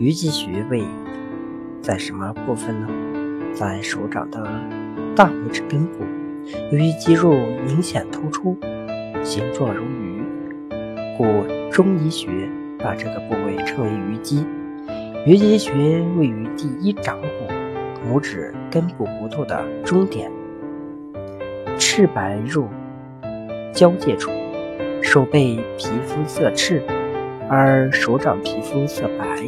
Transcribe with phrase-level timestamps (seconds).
[0.00, 0.82] 鱼际穴位
[1.82, 2.88] 在什么部分呢？
[3.52, 4.42] 在手掌的
[5.14, 6.06] 大拇指根部，
[6.72, 7.34] 由于肌肉
[7.66, 8.56] 明显突出，
[9.22, 10.24] 形状如鱼，
[11.18, 11.26] 故
[11.70, 12.48] 中医学
[12.78, 14.42] 把这个部位称为鱼际。
[15.26, 15.70] 鱼际穴
[16.16, 20.32] 位于第一掌骨拇指根部骨头的中点，
[21.78, 22.66] 赤白肉
[23.74, 24.30] 交界处。
[25.02, 26.82] 手背皮肤色赤，
[27.50, 29.46] 而手掌皮肤色白。